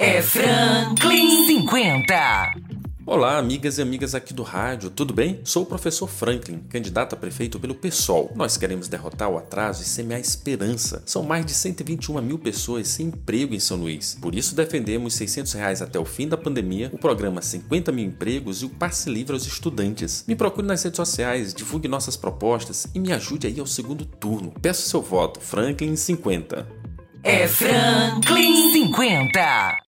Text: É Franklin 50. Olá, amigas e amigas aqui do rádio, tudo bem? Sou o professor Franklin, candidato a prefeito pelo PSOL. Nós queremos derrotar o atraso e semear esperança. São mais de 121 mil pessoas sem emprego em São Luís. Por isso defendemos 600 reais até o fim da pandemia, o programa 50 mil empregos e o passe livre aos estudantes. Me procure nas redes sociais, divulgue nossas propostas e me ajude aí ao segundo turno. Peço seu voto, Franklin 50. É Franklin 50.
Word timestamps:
É 0.00 0.22
Franklin 0.22 1.44
50. 1.44 2.52
Olá, 3.04 3.36
amigas 3.36 3.78
e 3.78 3.82
amigas 3.82 4.14
aqui 4.14 4.32
do 4.32 4.44
rádio, 4.44 4.90
tudo 4.90 5.12
bem? 5.12 5.40
Sou 5.42 5.64
o 5.64 5.66
professor 5.66 6.06
Franklin, 6.06 6.60
candidato 6.68 7.14
a 7.14 7.16
prefeito 7.16 7.58
pelo 7.58 7.74
PSOL. 7.74 8.30
Nós 8.36 8.56
queremos 8.56 8.86
derrotar 8.86 9.28
o 9.28 9.36
atraso 9.36 9.82
e 9.82 9.84
semear 9.84 10.20
esperança. 10.20 11.02
São 11.04 11.24
mais 11.24 11.44
de 11.44 11.52
121 11.52 12.22
mil 12.22 12.38
pessoas 12.38 12.86
sem 12.86 13.08
emprego 13.08 13.56
em 13.56 13.58
São 13.58 13.76
Luís. 13.76 14.16
Por 14.22 14.36
isso 14.36 14.54
defendemos 14.54 15.14
600 15.14 15.52
reais 15.54 15.82
até 15.82 15.98
o 15.98 16.04
fim 16.04 16.28
da 16.28 16.36
pandemia, 16.36 16.90
o 16.92 16.98
programa 16.98 17.42
50 17.42 17.90
mil 17.90 18.04
empregos 18.04 18.62
e 18.62 18.66
o 18.66 18.70
passe 18.70 19.10
livre 19.10 19.32
aos 19.32 19.48
estudantes. 19.48 20.24
Me 20.28 20.36
procure 20.36 20.64
nas 20.64 20.80
redes 20.80 20.98
sociais, 20.98 21.52
divulgue 21.52 21.88
nossas 21.88 22.16
propostas 22.16 22.86
e 22.94 23.00
me 23.00 23.12
ajude 23.12 23.48
aí 23.48 23.58
ao 23.58 23.66
segundo 23.66 24.04
turno. 24.04 24.54
Peço 24.62 24.88
seu 24.88 25.02
voto, 25.02 25.40
Franklin 25.40 25.96
50. 25.96 26.68
É 27.24 27.48
Franklin 27.48 28.70
50. 28.70 29.78